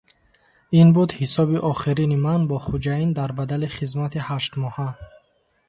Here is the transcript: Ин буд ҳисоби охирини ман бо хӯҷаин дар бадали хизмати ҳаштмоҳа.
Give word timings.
Ин 0.79 0.87
буд 0.95 1.09
ҳисоби 1.19 1.57
охирини 1.71 2.17
ман 2.25 2.41
бо 2.49 2.57
хӯҷаин 2.67 3.11
дар 3.19 3.31
бадали 3.39 3.67
хизмати 3.75 4.19
ҳаштмоҳа. 4.27 4.89